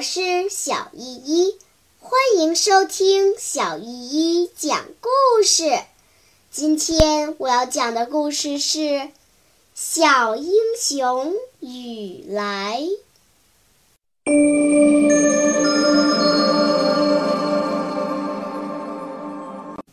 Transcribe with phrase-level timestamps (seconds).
[0.00, 1.58] 我是小依依，
[1.98, 5.78] 欢迎收听小依依讲故事。
[6.50, 8.78] 今天我要讲的故事是
[9.74, 12.80] 《小英雄雨来》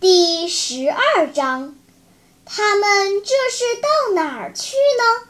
[0.00, 1.74] 第十二章。
[2.44, 5.28] 他们这是到哪儿去呢？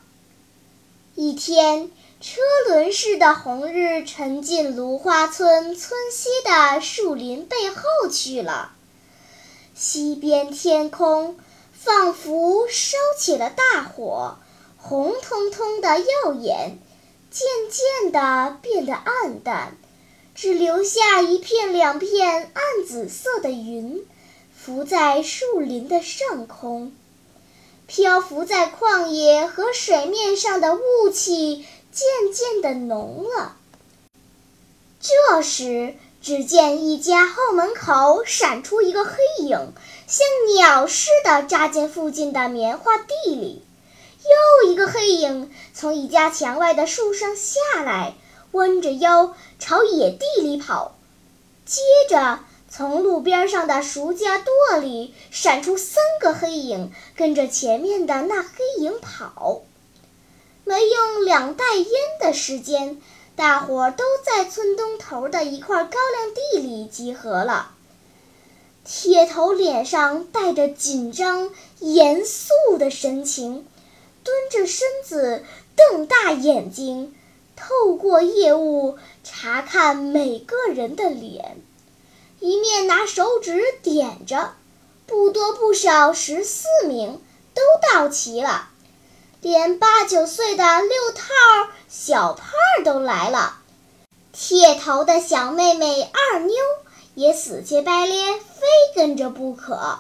[1.15, 1.93] 一天。
[2.27, 8.73] 车轮似的红日沉进芦花村村西的树林背后去了，
[9.75, 11.37] 西边天空
[11.75, 14.39] 仿佛烧起了大火，
[14.79, 16.79] 红彤彤的耀眼，
[17.31, 19.77] 渐渐地变得暗淡，
[20.35, 24.03] 只留下一片两片暗紫色的云，
[24.57, 26.91] 浮在树林的上空，
[27.87, 31.67] 漂浮在旷野和水面上的雾气。
[31.95, 33.55] 渐渐的浓了。
[35.01, 39.13] 这时，只见一家后门口闪出一个黑
[39.45, 39.73] 影，
[40.09, 43.63] 像鸟似的扎进附近的棉花地里；
[44.25, 48.15] 又一个黑影从一家墙外的树上下来，
[48.51, 50.97] 弯着腰朝野地里跑。
[51.65, 58.49] 接着，从路边上的熟家垛里闪出三个黑影，跟着前面的那黑
[58.79, 59.63] 影跑。
[60.65, 61.87] 没用两袋烟
[62.21, 63.01] 的时间，
[63.37, 67.71] 大伙儿都在村东头的一块高粱地里集合了。
[68.85, 73.67] 铁头脸上带着紧张严肃的神情，
[74.23, 75.45] 蹲着身子，
[75.77, 77.15] 瞪大眼睛，
[77.57, 81.57] 透过夜雾查看每个人的脸，
[82.41, 84.55] 一面拿手指点着，
[85.07, 87.21] 不多不少，十四名
[87.55, 88.71] 都到齐了。
[89.45, 91.23] 连八九岁的六套
[91.87, 92.49] 小胖
[92.83, 93.59] 都来了，
[94.33, 96.55] 铁头的小妹妹二妞
[97.15, 99.99] 也死乞白咧，非跟着不可。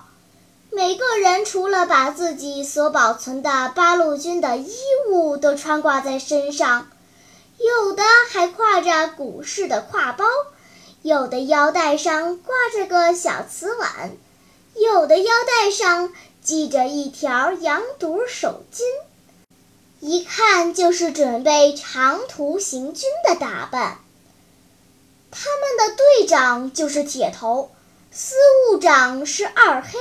[0.70, 4.74] 每个人除了把自己所保存的八路军的衣
[5.10, 6.88] 物都穿挂在身上，
[7.58, 10.24] 有的还挎着古式的挎包，
[11.02, 14.12] 有的腰带上挂着个小瓷碗，
[14.74, 18.80] 有的腰带上系着一条羊肚手巾。
[20.06, 23.96] 一看就是准备长途行军的打扮。
[25.30, 27.70] 他们的队长就是铁头，
[28.10, 28.34] 司
[28.68, 29.98] 务长是二黑，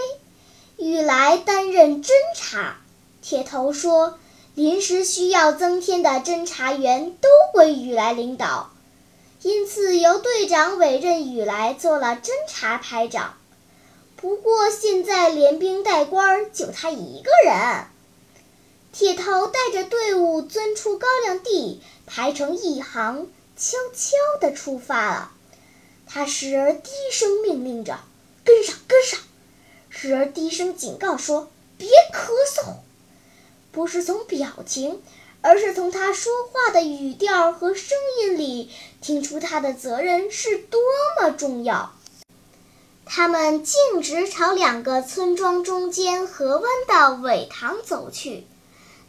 [0.75, 2.81] 雨来担任侦察。
[3.21, 4.19] 铁头说，
[4.55, 8.71] 临时需要增添的侦察员都归雨来领导，
[9.41, 13.35] 因此由队长委任雨来做了侦察排长。
[14.17, 17.85] 不过现在连兵带官就他一个人。
[18.93, 23.27] 铁头带着队伍钻出高粱地，排成一行，
[23.57, 25.31] 悄悄地出发了。
[26.05, 27.99] 他时而低声命令着
[28.45, 29.19] ：“跟上，跟上！”
[29.89, 32.75] 时而低声警告说：“别咳嗽。”
[33.73, 35.01] 不是从表情，
[35.41, 38.69] 而是从他说话的语调和声音里
[39.01, 40.79] 听出他的责任是多
[41.19, 41.95] 么重要。
[43.05, 48.45] 他们径直朝两个村庄中间河湾的苇塘走去。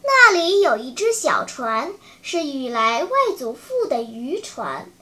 [0.06, 4.92] 那里有一只小船，是雨来外祖父的渔船。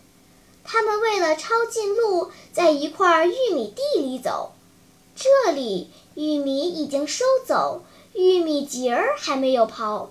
[0.63, 4.53] 他们为了抄近路，在一块玉米地里走。
[5.17, 7.83] 这里玉米已经收走，
[8.15, 10.11] 玉米节儿还没有刨，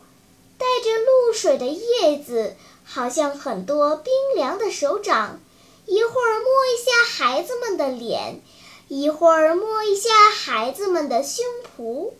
[0.57, 5.39] 带着露水的叶子，好像很多冰凉的手掌。
[5.85, 8.41] 一会儿摸一下孩子们的脸，
[8.89, 11.45] 一会儿摸一下孩子们的胸
[11.77, 12.11] 脯。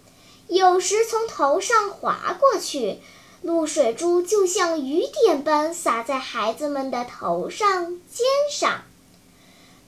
[0.51, 2.99] 有时从头上划过去，
[3.41, 8.81] 露水珠就像雨点般洒在孩子们的头上、肩上。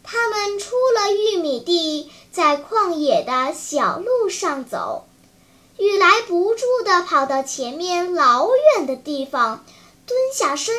[0.04, 5.06] 他们出了玉米地，在旷野的小路上走。
[5.78, 9.66] 雨来不住地跑到前面老远的地方，
[10.08, 10.74] 蹲下身，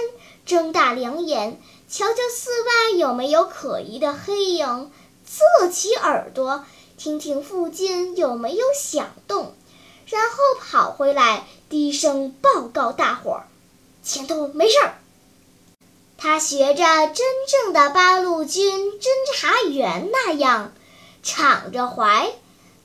[0.47, 1.61] 睁大两眼，
[1.91, 4.91] 瞧瞧四外有没有可疑的黑影，
[5.27, 6.65] 侧起耳朵，
[6.97, 9.53] 听听附近有没有响动。
[10.07, 13.49] 然后跑回来，低声报告大伙儿
[14.05, 14.95] ：“前头没事儿。”
[16.17, 20.73] 他学着真正的八路军侦察员那样，
[21.23, 22.33] 敞着怀，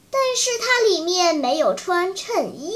[0.10, 2.74] 但是他里面没有穿衬衣，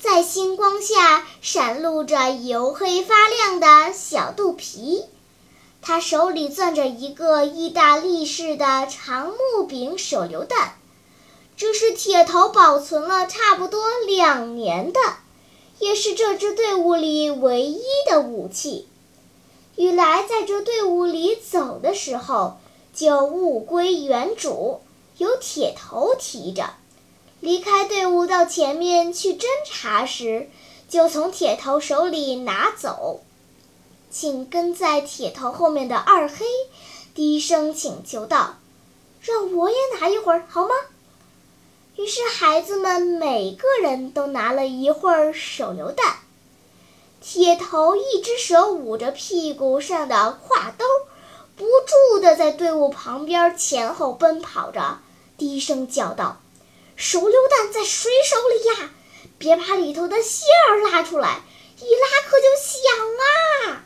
[0.00, 5.04] 在星光下闪露着黝黑发亮的小肚皮。
[5.82, 10.77] 他手里攥着一个意大利式的长木柄手榴弹。
[11.58, 15.00] 这是铁头保存了差不多两年的，
[15.80, 18.86] 也是这支队伍里唯一的武器。
[19.74, 22.58] 雨来在这队伍里走的时候，
[22.94, 24.82] 就物归原主，
[25.16, 26.76] 由铁头提着；
[27.40, 30.48] 离开队伍到前面去侦查时，
[30.88, 33.20] 就从铁头手里拿走。
[34.12, 36.46] 请跟在铁头后面的二黑
[37.16, 38.58] 低声请求道
[39.20, 40.70] ：“让我也拿一会儿好吗？”
[41.98, 46.18] 于是孩子们每个人都拿了一会儿手榴弹。
[47.20, 50.84] 铁头一只手捂着屁股上的挎兜，
[51.56, 55.00] 不住地在队伍旁边前后奔跑着，
[55.36, 56.40] 低声叫道
[56.94, 58.90] ：“手榴弹在谁手里呀？
[59.36, 61.40] 别把里头的馅儿拉出来，
[61.80, 63.82] 一拉可就响啊！”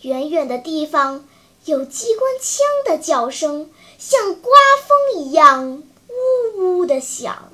[0.00, 1.28] 远远的地方
[1.66, 4.50] 有机关枪的叫声，像刮
[4.88, 5.82] 风一样
[6.66, 7.50] 呜的响。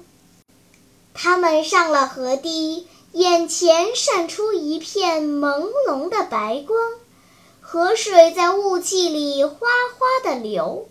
[1.14, 2.86] 他们上了河堤。
[3.12, 6.78] 眼前闪出一片朦胧的白光，
[7.60, 9.54] 河水在雾气里哗
[9.98, 10.88] 哗地流。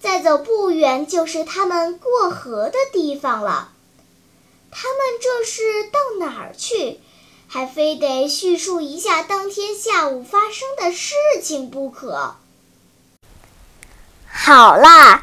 [0.00, 3.70] 再走不远就是他们过河的地方了。
[4.72, 6.98] 他们这是到哪儿去？
[7.46, 12.34] 还非得叙述一下当天下午发生的事情不可。
[14.26, 15.22] 好啦，